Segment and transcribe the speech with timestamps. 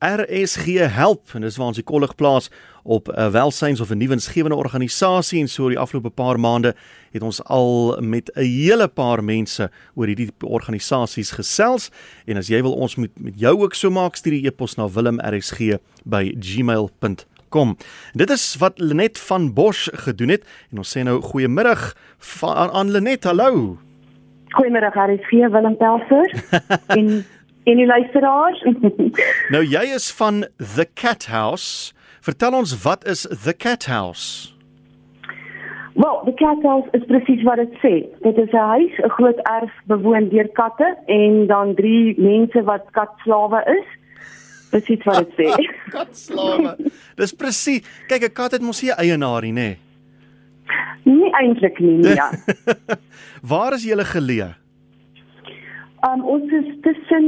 [0.00, 2.48] RSG Help en dis waar ons die kollig plaas
[2.82, 6.74] op 'n uh, welsyns of 'n nuwensgewende organisasie en so die afgelope paar maande
[7.12, 11.90] het ons al met 'n hele paar mense oor hierdie organisasies gesels
[12.26, 14.88] en as jy wil ons moet met jou ook so maak stuur die e-pos na
[14.88, 17.16] wilmrsg@gmail.com
[17.50, 17.76] Kom.
[18.12, 21.96] Dit is wat Lenet van Bosch gedoen het en ons sê nou goeiemiddag
[22.46, 23.24] aan, aan Lenet.
[23.24, 23.78] Hallo.
[24.54, 26.30] Goeiemiddag, RSG Willem Pelser.
[26.98, 27.24] en
[27.64, 28.62] en die luisteraars.
[29.54, 31.92] nou jy is van The Cat House.
[32.20, 34.52] Vertel ons wat is The Cat House?
[35.94, 37.94] Wel, The Cat House is presies wat dit sê.
[38.24, 42.84] Dit is 'n huis, 'n groot erf bewoon deur katte en dan drie mense wat
[42.90, 43.88] katslawe is.
[44.70, 45.48] Presies wat dit sê.
[45.96, 46.76] katslawe.
[47.16, 47.82] Dis presies.
[48.08, 49.70] Kyk, 'n kat het mos nie eienaar nie, nê?
[51.02, 52.30] Nie eintlik nie, nie ja.
[53.50, 54.59] Waar is julle geleë?
[56.00, 57.24] Um, ons is tussen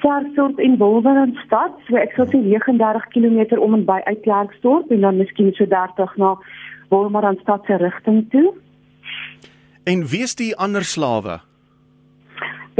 [0.00, 5.04] Klerksdorp en Wolwerenstad, so ek sal sê 39 km om en by uit Klerksdorp en
[5.04, 6.30] dan miskien so 30 na
[6.88, 8.54] Wolwerenstad se rigting toe.
[9.84, 11.42] En wie is die ander slawe?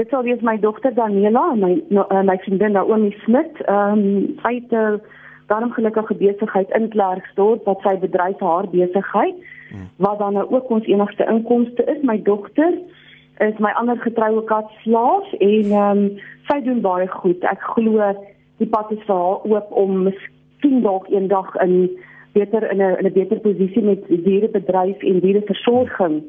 [0.01, 3.61] Dit sal wees my dogter Daniela en my no, uh, my vriendin Naomi Smit.
[3.69, 5.01] Ehm um, sy het 'n
[5.53, 9.37] daarom gelukkige besigheid in Klerksdorp wat sy bedryf haar besigheid
[9.71, 9.89] hmm.
[9.97, 12.01] wat dan nou ook ons enigste inkomste is.
[12.03, 12.73] My dogter
[13.41, 16.19] is my ander getroue kat slaaf en ehm um,
[16.49, 17.45] sy doen baie goed.
[17.51, 18.13] Ek glo
[18.63, 21.91] die pad is vir haar oop om miskien dalk eendag in
[22.35, 26.23] beter in 'n in 'n beter posisie met dierebedryf en diereversorging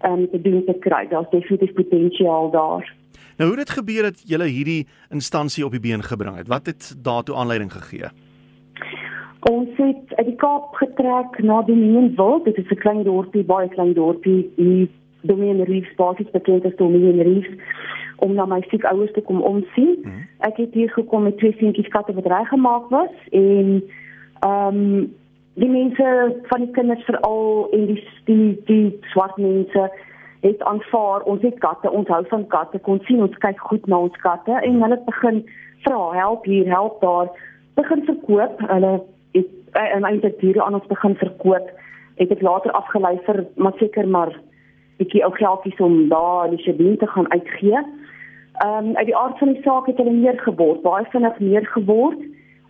[0.00, 1.08] ehm um, te doen te kry.
[1.08, 2.94] Daar's definitief potensiaal daar.
[3.36, 6.48] Nou hoe het dit gebeur dat jy hierdie instansie op die been gebring het?
[6.48, 8.08] Wat het daartoe aanleiding gegee?
[9.50, 13.94] Ons het uit die Kaap getrek na Dominion Dit is 'n klein dorpie, baie klein
[13.94, 14.88] dorpie hier
[15.22, 17.50] Dominion Reefs basies bekend as Dominion Reefs
[18.22, 19.98] om na my siek ouers te kom omsien.
[19.98, 20.28] Mm -hmm.
[20.38, 23.82] Ek het hier gekom met twee seentjies katte wat reg gemaak was en
[24.40, 25.12] ehm um,
[25.54, 29.90] die mense van die kinders veral en die die, die swart mense
[30.40, 32.78] het aanvaar ons het katte, ons hou van katte.
[32.78, 35.44] Kon sien ons kyk goed na ons katte en hulle begin
[35.84, 37.28] vra help hier, help daar,
[37.74, 38.60] begin verkoop.
[38.66, 39.02] Hulle
[39.32, 41.70] het en eintlik diere aan ons begin verkoop.
[42.14, 44.34] Het ek later afgelei vir maar seker maar
[45.02, 47.82] bietjie ou geldjies om daar die skedule te gaan uitgee.
[48.64, 51.66] Ehm um, uit die aard van die saak het hulle meer geword, baie vinnig meer
[51.74, 52.20] geword.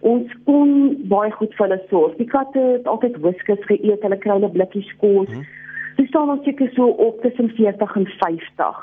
[0.01, 0.71] Ons kon
[1.11, 2.15] baie goed vir hulle sorg.
[2.19, 5.29] Die katte het altyd whiskas geëet, hulle kry hulle blikkies kos.
[5.31, 5.45] Hmm.
[5.99, 8.83] Dis staan ons seker so op tussen 40 en 50.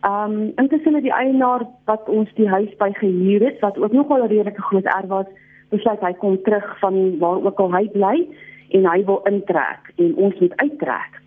[0.00, 3.92] Ehm um, intussen het die eienaar wat ons die huis by gehuur het, wat ook
[3.92, 5.26] nogal 'n redelike groot erf was,
[5.70, 8.16] besluit hy kom terug van waar ook al hy bly
[8.76, 11.19] en hy wil intrek en ons moet uittrek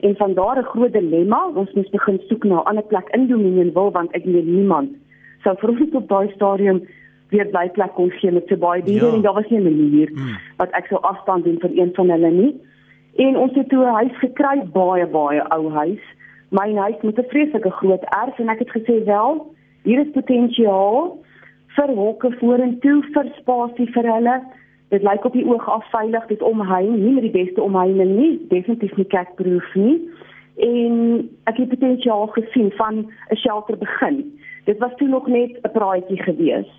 [0.00, 1.50] en van daar 'n groot dilemma.
[1.54, 4.90] Ons moet begin soek na 'n ander plek in Dominion wil want ek weet niemand
[5.44, 6.80] sou vir ons op daai stadium
[7.30, 9.14] weer bly plek kon gee met so baie diere ja.
[9.16, 10.36] en daar was nie 'n manier hmm.
[10.58, 12.52] wat ek sou afstand doen vir een van hulle nie.
[13.16, 16.04] En ons het toe 'n huis gekry baie baie ou huis.
[16.50, 18.38] My huis met 'n vreeslike groot erf.
[18.38, 21.18] En ek het gesê wel hier is potensiaal.
[21.76, 24.36] Vir hokke vorentoe vir spasie vir hulle
[24.90, 28.32] dit lyk op die oog af veilig dit omheining nie met die beste omheining nie
[28.50, 29.98] definitief nie kerkproof nie.
[30.60, 30.96] En
[31.50, 34.24] ek het potensiaal gesien van 'n shelter begin.
[34.64, 36.70] Dit was toe nog net 'n praatjie gewees.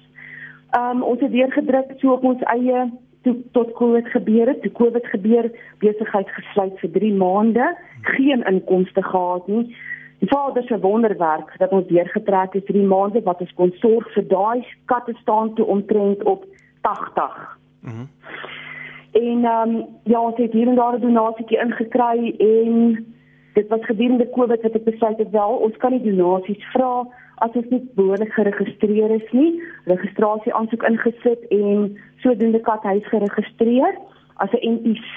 [0.77, 2.91] Um, ons het weer gedruk so op ons eie
[3.21, 4.61] toe tot Covid gebeur het.
[4.61, 9.75] Toe Covid gebeur besigheid gesluit vir 3 maande geen inkomste gehad nie.
[10.19, 14.13] Vader se wonderwerk dat ons weer getrek het vir die maande wat ons kon sorg
[14.13, 16.45] vir daai katte staan toe omtrent op
[16.81, 18.05] 80 Mhm.
[19.11, 23.05] En ehm um, ja, ons het hier en daar 'n donasietjie ingekry en
[23.53, 27.51] dit was gedurende Covid wat ek besluit het wel, ons kan nie donasies vra as
[27.53, 29.61] ons nie behoorlik geregistreer is nie.
[29.85, 33.97] Registrasie aansoek ingesit en sodoende kathuis geregistreer
[34.35, 35.15] as 'n NPC.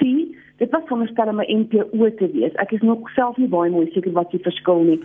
[0.56, 2.54] Dit was veronderstel om 'n NPO te wees.
[2.54, 5.00] Ek is nog self nie baie mooi seker wat die verskil nie.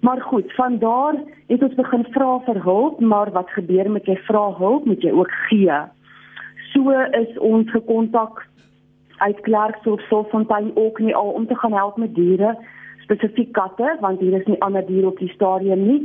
[0.00, 1.14] Maar goed, van daar
[1.46, 5.10] het ons begin vra vir hulp, maar wat gebeur met jy vra hulp, moet jy
[5.10, 5.72] ook gee
[6.72, 6.90] so
[7.20, 8.46] is ons gekontak
[9.18, 12.56] uit Klerksdorp Solfontein ook nie al om te gaan help met diere
[13.02, 16.02] spesifiek katte want hier is nie ander diere op die stadium nie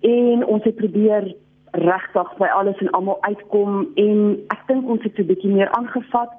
[0.00, 1.34] en ons het probeer
[1.76, 4.20] regtig by alles en almal uitkom en
[4.54, 6.32] ek dink ons het 'n bietjie meer aangevat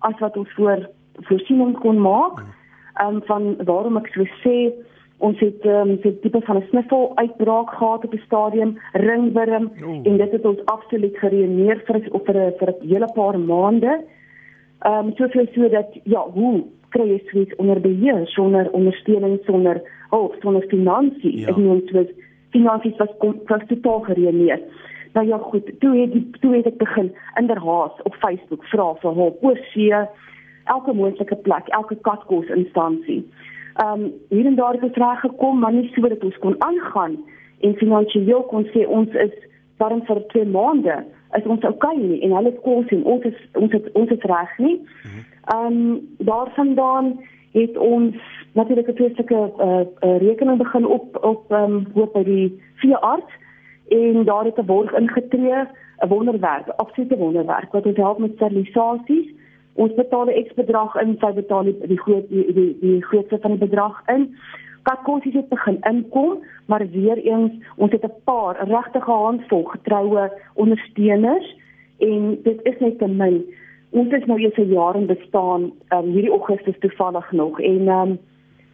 [0.00, 0.88] as wat ons voor
[1.28, 2.42] voorsiening kon maak.
[3.00, 4.72] Ehm um, van waarom ek so sê
[5.22, 10.06] ons het um, so tipe van 'n sniffel uitbraak gehad op 'n stadium ringworm Oeh.
[10.08, 13.92] en dit het ons absoluut gereëneer vir vir 'n vir 'n hele paar maande.
[14.80, 19.82] Ehm um, soveel so dat ja, hoe kry jy sweet onder beheer sonder ondersteuning sonder
[20.10, 21.40] hulp sonder finansies?
[21.40, 21.48] Ja.
[21.48, 22.10] Ek meen dit was
[22.50, 24.60] finansies was kom was totaal gereëneer.
[25.12, 29.14] Nou ja, goed, toe het die toe het ek begin inderhaas op Facebook vra vir
[29.14, 29.94] hulp oor see,
[30.64, 33.22] elke moontlike plek, elke katkos instansie.
[33.74, 37.16] Ehm um, hier en daar het reg gekom, maar nie so dat ons kon aangaan
[37.60, 39.34] en finansiëel kon sê ons is
[39.76, 41.04] darm vir 2 maande
[41.38, 44.58] is ons okay nie en hulle kos en ons is ons het ons het reg
[44.58, 44.80] nie.
[45.54, 47.14] Ehm um, daarvandaan
[47.52, 48.16] het ons
[48.52, 53.32] natuurlik 'n tweestukke uh, uh, rekening begin op op ehm um, hoop by die veearts
[53.88, 55.64] en daar het 'n borg ingetree,
[56.04, 59.28] 'n wonderwerk, absolute wonderwerk wat ons help met sterilisasies.
[59.74, 63.38] Ons betaal 'n eks bedrag in, sy betaal die die groot die die, die grootste
[63.38, 64.34] van die bedrag in.
[64.82, 71.56] Katkosies het begin inkom, maar weer eens, ons het 'n paar regtige handvol getroue ondersteuners
[71.98, 73.44] en dit is net te min.
[73.90, 78.18] Ons is nou 'n jaar in bestaan, um, hierdie Augustus toevallig nog en um,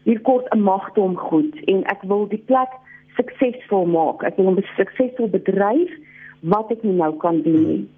[0.02, 2.70] hier kort 'n magte om goed en ek wil die plek
[3.16, 4.22] suksesvol maak.
[4.22, 5.90] Ek wil 'n suksesvol bedryf
[6.40, 7.88] wat ek nou kan doen.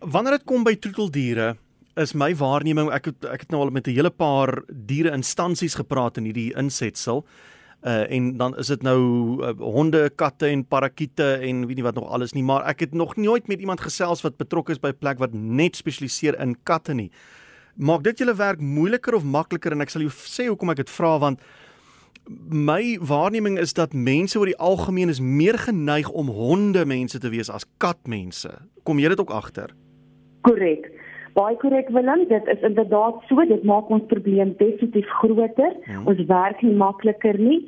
[0.00, 1.58] Wanneer dit kom by troeteldiere,
[2.00, 5.74] is my waarneming ek het ek het nou al met 'n hele paar diere instansies
[5.76, 7.26] gepraat in hierdie insetsel.
[7.84, 11.94] Uh en dan is dit nou uh, honde, katte en parakiete en weet nie wat
[11.94, 14.88] nog alles nie, maar ek het nog nooit met iemand gesels wat betrokke is by
[14.88, 17.10] 'n plek wat net spesialiseer in katte nie.
[17.76, 20.90] Maak dit julle werk moeiliker of makliker en ek sal jou sê hoekom ek dit
[20.90, 21.40] vra want
[22.48, 27.28] my waarneming is dat mense oor die algemeen is meer geneig om honde mense te
[27.28, 28.50] wees as katmense.
[28.84, 29.74] Kom jy dit ook agter?
[30.40, 30.90] Korrek.
[31.32, 35.76] Baie korrek Willem, dit is inderdaad so, dit maak ons probleem definitief groter.
[35.84, 36.06] Hmm.
[36.10, 37.60] Ons werk nie makliker nie.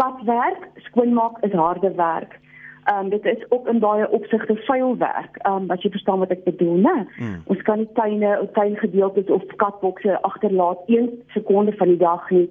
[0.00, 2.38] Katwerk, skoonmaak is harde werk.
[2.84, 5.36] Ehm um, dit is ook in baie opsigte vuil werk.
[5.36, 6.94] Ehm um, as jy verstaan wat ek bedoel, né?
[7.18, 7.42] Hmm.
[7.52, 12.48] Ons kan nie tuine, tuingedeeltes of katbokse agterlaat 1 sekonde van die dag nie.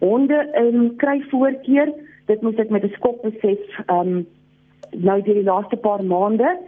[0.00, 1.94] Honde ehm um, kry voorkeur.
[2.26, 4.26] Dit moet ek met 'n skok besef ehm um,
[4.90, 6.58] nou deur die laaste paar maande.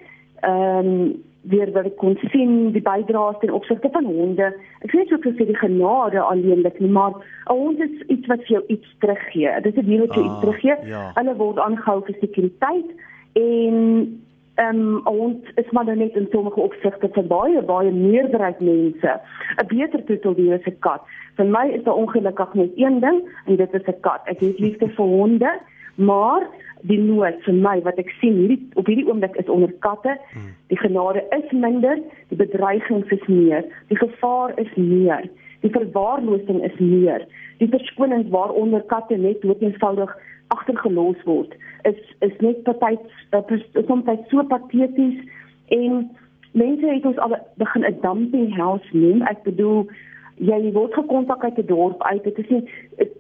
[0.41, 4.51] Ehm um, weer wat ek kon sien die bydraes ten opsigte van honde.
[4.85, 7.13] Ek weet ook gesê die genade alleenlik nie, maar
[7.49, 9.61] 'n hond is iets wat vir jou iets teruggee.
[9.63, 10.77] Dit is 'n dier wat jou ah, iets teruggee.
[10.85, 11.11] Ja.
[11.15, 12.91] Hulle word aangehou vir sekuriteit
[13.33, 13.77] en
[14.55, 19.21] ehm um, hond is maar nou net in sommige opsigte vir baie baie meerderheid mense
[19.63, 21.03] 'n beter titel die as 'n kat.
[21.37, 24.21] Vir my is daar ongelukkig net een ding en dit is 'n kat.
[24.25, 25.51] Ek het liefde vir honde,
[25.95, 26.43] maar
[26.83, 30.17] die nood vir my wat ek sien hierdie op hierdie oomblik is onder katte.
[30.33, 30.55] Hmm.
[30.73, 35.29] Die genade is minder, die bedreiging is meer, die gevaar is meer,
[35.61, 37.27] die verwaarlosing is meer.
[37.59, 40.17] Die verskonings waaronder katte net doeteenvoudig
[40.51, 41.55] agtergelos word
[41.89, 43.05] is is net partyt
[43.37, 43.43] uh,
[43.87, 45.21] soms so pateties
[45.77, 46.09] en
[46.59, 49.23] mense het ons al begin 'n dumping house neem.
[49.23, 49.87] Ek bedoel
[50.37, 52.25] jy word gekontak uit 'n dorp uit.
[52.25, 52.65] Dit is nie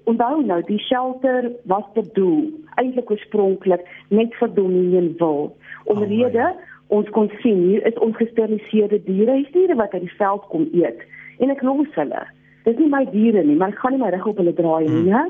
[0.04, 5.56] onthou nou, die shelter was bedoel eintlik oorspronklik net vir Dominion wil.
[5.84, 10.66] Omrede oh ons kon sien hier is ongesteriliseerde diere, diere wat uit die veld kom
[10.74, 11.04] eet
[11.38, 12.24] en ek los hulle.
[12.64, 14.88] Dit is nie my diere nie, maar ek gaan nie my rug op hulle draai
[14.88, 15.14] nie, hmm.
[15.14, 15.22] hè.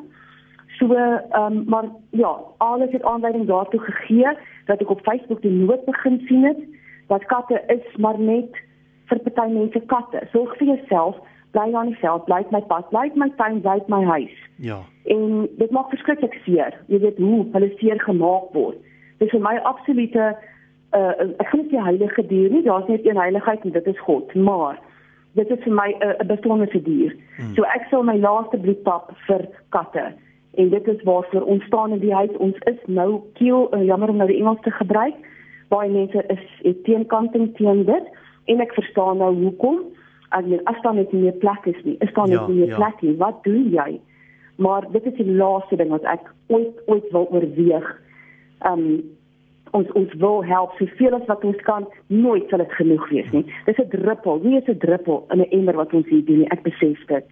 [0.79, 2.31] So, ehm um, maar ja,
[2.65, 4.33] alles het aanleiding daartoe gegee
[4.67, 6.61] dat ek op Facebook die nood begin sien het
[7.13, 8.57] dat katte is maar net
[9.11, 10.23] vir party mense katte.
[10.33, 14.05] Sorg vir jouself bly aan die veld, bly my pad, bly my tuin, bly my
[14.05, 14.37] huis.
[14.57, 14.79] Ja.
[15.05, 16.77] En dit maak verskriklik seer.
[16.87, 18.79] Jy weet hoe hulle seer gemaak word.
[19.19, 20.31] Dit is vir my absolute
[20.97, 22.63] uh ek nie die heilige dier nie.
[22.67, 24.79] Daar's net een heiligheid en dit is God, maar
[25.39, 27.15] dit is vir my 'n uh, besondere dier.
[27.37, 27.55] Hmm.
[27.55, 30.13] So ek sal my laaste bloed tap vir katte.
[30.55, 32.37] En dit is waarvoor ons staan in die huis.
[32.37, 35.15] Ons is nou kiel uh, jammer om nou die Engels te gebruik.
[35.69, 38.07] Baie mense is teenkanting teen dit
[38.45, 39.79] en ek verstaan nou hoekom
[40.37, 42.63] as jy as dan net nie meer plek is nie, is dan net ja, nie
[42.63, 42.77] meer ja.
[42.77, 43.17] plek nie.
[43.21, 44.01] Wat doen jy?
[44.61, 47.89] Maar dit is die laaste ding wat ek ooit ooit wil oorweeg.
[48.69, 49.03] Um
[49.79, 53.45] ons ons wil help soveel as wat ons kan, nooit sal dit genoeg wees nie.
[53.67, 56.51] Dis 'n druppel, nie 'n druppel in 'n emmer wat ons hier doen nie.
[56.51, 57.27] Ek besef dit.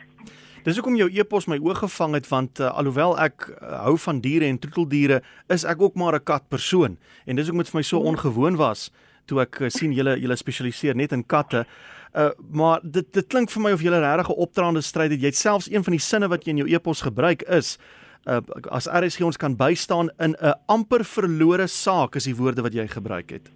[0.65, 4.21] Dis hoekom jou epos my oog gevang het want uh, alhoewel ek uh, hou van
[4.21, 7.83] diere en troeteldiere, is ek ook maar 'n katpersoon en dis hoekom dit vir my
[7.83, 8.91] so ongewoon was
[9.29, 11.65] toe ek uh, sien julle julle spesialiseer net in katte.
[12.17, 15.21] Uh maar dit dit klink vir my of jy 'n regte opdraande stryd het.
[15.21, 17.79] Jy het selfs een van die sinne wat jy in jou epos gebruik is
[18.27, 22.75] uh as RSG ons kan bystaan in 'n amper verlore saak is die woorde wat
[22.75, 23.51] jy gebruik het.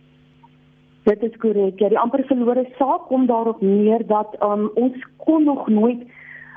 [1.04, 1.78] Dit is korrek.
[1.78, 6.02] Ja, die amper verlore saak kom daarop neer dat um ons kon nog nooit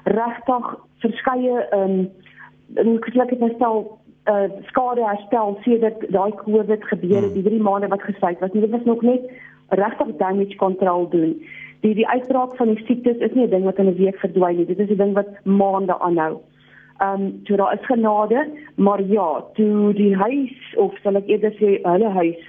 [0.03, 0.65] regtig
[0.99, 2.09] verskeie um
[2.75, 7.41] en ek sê dit stel uh skade herstel sedert daai COVID gebeur het, hmm.
[7.41, 8.51] die 3 maande wat gesluit was.
[8.51, 9.21] Dit was nog net
[9.69, 11.39] regtig damage control doen
[11.85, 14.57] die die uitbraak van die siektes is nie 'n ding wat in 'n week verdwyn
[14.57, 14.65] nie.
[14.65, 16.41] Dit is 'n ding wat maande aanhou.
[16.97, 21.53] Ehm um, toe daar is genade, maar ja, toe die huis of sal ek eerder
[21.59, 22.41] sê hulle huis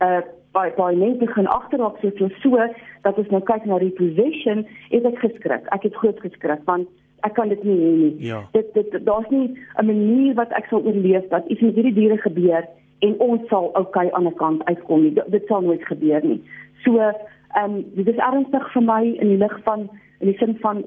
[0.00, 0.20] uh
[0.52, 2.56] by by mense gaan agterop so so so
[3.02, 5.64] dat ons nou kyk na repossession, het ek geskrik.
[5.66, 6.88] Ek het groot geskrik want
[7.24, 8.14] ek kan dit nie hê nie.
[8.26, 8.42] Ja.
[8.52, 12.18] Dit dit daar's nie 'n manier wat ek sal oorleef dat iets met hierdie diere
[12.18, 12.64] gebeur
[12.98, 15.12] en ons sal okay aan die kant uitkom nie.
[15.12, 16.42] Dit, dit sal nooit gebeur nie.
[16.84, 19.88] So, ehm um, dit is ernstig vir my in die lig van
[20.20, 20.84] in die sin van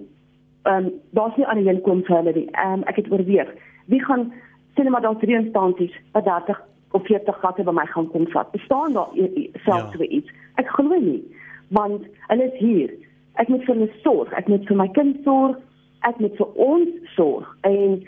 [0.64, 2.48] ehm um, daar's nie aan die inkom vir hulle nie.
[2.52, 3.50] Ehm um, ek het oorweeg.
[3.86, 4.34] Wie gaan
[4.76, 8.52] sien maar daar drie instansies wat 30 of 40 gatte by my gaan kom vat.
[8.52, 9.10] Bestaan daar
[9.54, 10.06] selfs ja.
[10.06, 10.32] iets?
[10.56, 11.24] Ek glo nie.
[11.68, 12.94] Want hulle is hier.
[13.34, 14.32] Ek moet vir hulle sorg.
[14.34, 15.58] Ek moet vir my kind sorg.
[16.00, 17.58] Ek moet vir ons sorg.
[17.62, 18.04] En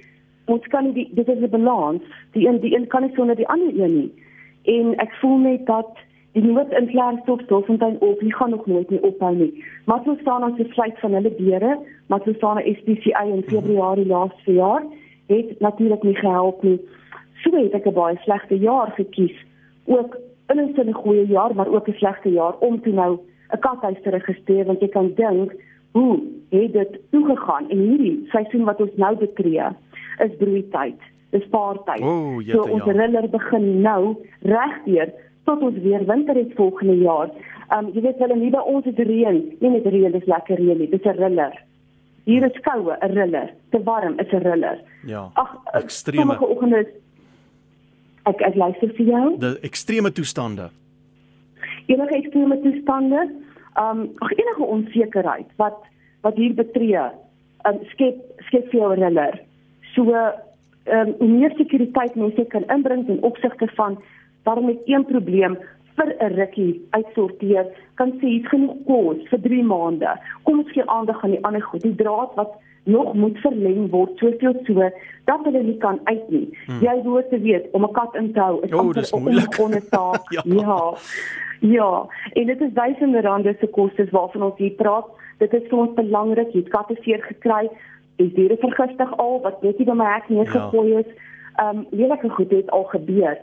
[0.46, 2.02] ons kan die, dit is 'n balans.
[2.32, 4.12] Die een die een kan nie sonder die ander een nie.
[4.64, 5.98] En ek voel net dat
[6.32, 9.64] die nood in Klerksdorp Dolfontein op, nie gaan nog nooit nie ophou nie.
[9.86, 13.44] Maar ons staan aan die sluit van hulle deure, maar ons staan 'n SPCA in
[13.44, 14.84] Februarie laaste jaar
[15.28, 16.80] het natuurlik nie gehelp nie.
[17.44, 19.46] So het ek 'n baie slegte jaar gekies.
[19.86, 20.18] Ook
[20.48, 23.20] in 'n sin 'n goeie jaar, maar ook 'n slegte jaar om toe nou
[23.54, 25.54] 'n kathuis te registreer want jy kan dink
[25.92, 26.20] hoe
[26.50, 29.70] het dit toegegaan en hierdie seisoen wat ons nou betree
[30.26, 31.00] is broeityd.
[31.30, 32.02] Dis paartyd.
[32.02, 32.92] Oh, so ons ja.
[32.98, 35.12] riller begin nou regdeur
[35.46, 37.30] tot ons weer winter het volgende jaar.
[37.78, 40.78] Um jy weet hulle nie by ons het reën, nie met reën dis lekker reën
[40.78, 40.90] nie.
[40.90, 41.54] Dis 'n riller.
[42.26, 43.54] Hier is koue, 'n riller.
[43.72, 44.82] Te warm is 'n riller.
[45.06, 45.30] Ja.
[45.34, 46.88] Ag, ekstreme sommige oggende
[48.26, 49.38] ek ek luister vir jou.
[49.38, 50.70] Die ekstreme toestande.
[51.86, 53.30] Enige ekstreme toestande,
[53.80, 55.80] um enige onsekerheid wat
[56.22, 57.10] wat hier betree,
[57.68, 58.18] um skep
[58.48, 59.40] skep vir jou 'n riller.
[59.96, 64.00] So um, hoe meer sekuriteit mense kan inbring ten opsigte van
[64.44, 65.58] waarom net een probleem
[65.96, 70.12] vir 'n rukkie uitsorteer, kan sê hier's genoeg kos vir 3 maande.
[70.44, 71.82] Kom ons gee aandag aan die ander goed.
[71.82, 72.52] Die draad wat
[72.84, 74.90] nog moet verleng word soveel so
[75.26, 76.48] dat hulle nie kan uit nie.
[76.66, 76.80] Hmm.
[76.82, 80.32] Jy hoort te weet om 'n kat in te hou is amper op onstaak.
[80.36, 80.42] ja.
[80.46, 80.96] ja.
[81.60, 85.06] Ja, en dit is duisende rande se kostes waarvan ons hier praat.
[85.38, 86.52] Dit is vir ons belangrik.
[86.54, 87.70] Jy het katte seer gekry
[88.20, 91.04] die diere vergiftig al wat net nie by my hek neergegooi ja.
[91.04, 91.14] is.
[91.60, 93.38] Ehm um, lelike goed het al gebeur.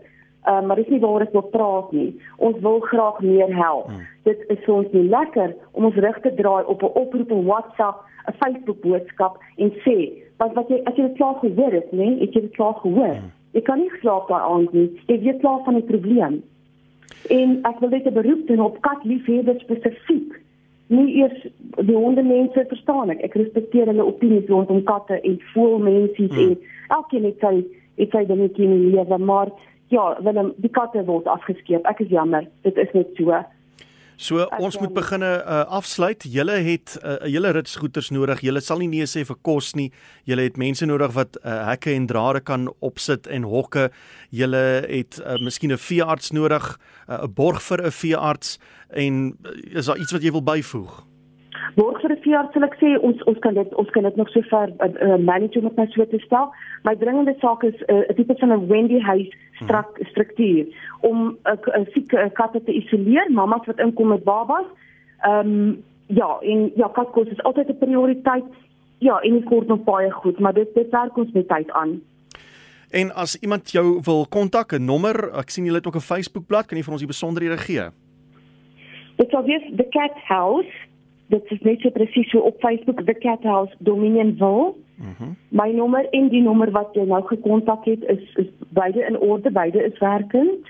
[0.45, 2.11] Ehm um, maar dis nie waar ek wil praat nie.
[2.37, 3.89] Ons wil graag meer help.
[3.93, 4.05] Hmm.
[4.29, 7.45] Dit is vir ons nie lekker om ons rug te draai op 'n oproep op
[7.45, 9.97] WhatsApp, 'n Facebook boodskap en sê
[10.39, 11.97] wat wat jy as jy dit klaar gehoor het, nê?
[11.97, 13.17] Nee, het dit klaar gehoor.
[13.17, 13.33] Hmm.
[13.53, 14.91] Ek kan nie slaap daai aand nie.
[15.09, 16.43] Ek weet klaar van die probleem.
[17.31, 20.41] En ek wil net 'n beroep doen op katliefhebbers spesifiek
[20.87, 21.47] nie eers
[21.83, 23.23] die honde mense verstaan ek.
[23.27, 26.39] Ek respekteer hulle opinies rondom katte en voelmense hmm.
[26.39, 26.59] en
[26.99, 27.55] elkeen het sy
[27.97, 29.51] het sy dingetjie in die lewe, maar
[29.89, 31.87] ja, Willem, die katte word afgeskeep.
[31.89, 32.45] Ek is jammer.
[32.67, 33.39] Dit is net so.
[34.17, 36.25] So ek ons moet beginne uh, afsluit.
[36.25, 38.41] Julle het 'n uh, hele rit skoters nodig.
[38.41, 39.93] Julle sal nie nee sê vir kos nie.
[40.25, 43.91] Julle het mense nodig wat uh, hekke en drade kan opsit en hokke.
[44.31, 48.59] Julle het uh, miskien 'n veearts nodig, 'n uh, borg vir 'n veearts
[48.91, 51.05] en uh, is daar iets wat jy wil byvoeg?
[51.75, 54.29] Borg vir 'n veearts sal ek sê ons ons kan dit ons kan dit nog
[54.31, 56.53] so ver uh, uh, manage met my so te stel.
[56.85, 59.31] My dringende saak is 'n uh, tipe van 'n Wendy huis
[59.63, 60.07] strak, hmm.
[60.07, 60.67] struktuur
[61.01, 64.67] om 'n uh, sieke uh, katte te isoleer, mamas wat inkom met babas.
[65.21, 68.45] Ehm um, ja, en ja, katkos is altyd 'n prioriteit.
[68.99, 72.01] Ja, en ek kort nog baie goed, maar dit dit werk ons met tyd aan.
[72.91, 76.67] En as iemand jou wil kontak, 'n nommer, ek sien julle het ook 'n Facebookblad,
[76.67, 77.91] kan jy vir ons die besonderhede gee?
[79.17, 80.86] Dit sou wees The Cat House
[81.27, 85.07] dit is net so presies so op Facebook the cat house dominionville mhm.
[85.25, 89.19] Mm my nommer en die nommer wat jy nou gekontak het is is beide in
[89.19, 90.69] orde beide is werkend.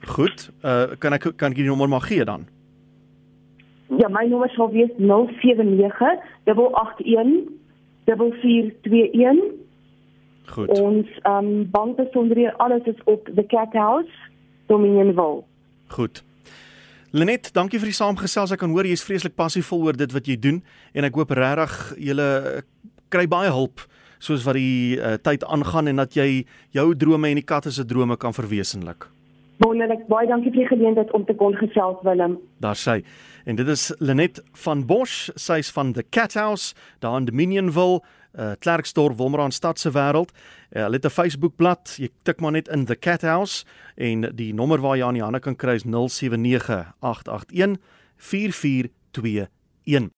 [0.00, 2.46] Goed uh, kan ek kan ek die nommer maar gee dan?
[3.98, 6.00] Ja my nommer sal wees 079
[6.44, 7.50] 81
[8.04, 9.42] 4421
[10.46, 10.78] goed.
[10.80, 14.14] Ons um bankbesonderhede alles is op the cat house
[14.66, 15.42] dominionville
[15.86, 16.24] goed
[17.14, 18.50] Lenet, dankie vir die saamgesels.
[18.50, 20.56] Ek kan hoor jy is vreeslik passievol oor dit wat jy doen
[20.98, 21.74] en ek hoop regtig
[22.08, 22.26] julle
[23.14, 23.84] kry baie hulp
[24.18, 26.42] soos wat die uh, tyd aangaan en dat jy
[26.74, 29.06] jou drome en die katte se drome kan verwesenlik.
[29.62, 30.02] Wonderlik.
[30.10, 32.34] Baie dankie vir die geleentheid om te kon gesels Willem.
[32.58, 32.96] Daar sê.
[33.46, 38.02] En dit is Lenet van Bosch, sy's van the Cat House daar in Dominionville
[38.38, 40.32] uh, Klerksdorp, Wolmaranstad se wêreld.
[40.32, 41.94] Uh, hulle het 'n Facebook-blad.
[41.98, 43.64] Jy tik maar net in The Cat House
[43.96, 47.78] en die nommer waar jy aan die hande kan kry is 079 881
[48.16, 50.10] 4421.